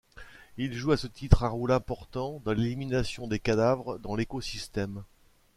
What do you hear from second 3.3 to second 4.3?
cadavres dans